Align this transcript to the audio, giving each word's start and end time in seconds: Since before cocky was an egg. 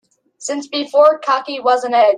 Since 0.39 0.67
before 0.67 1.19
cocky 1.19 1.59
was 1.59 1.83
an 1.83 1.93
egg. 1.93 2.09